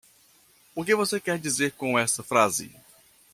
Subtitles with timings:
[0.73, 2.73] O que você quer dizer com essa frase?